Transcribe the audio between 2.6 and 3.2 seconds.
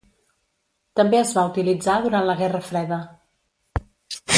Freda.